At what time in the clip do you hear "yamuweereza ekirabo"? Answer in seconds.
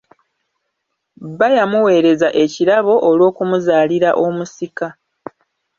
1.57-2.93